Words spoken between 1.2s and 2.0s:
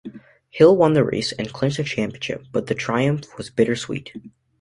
and clinched the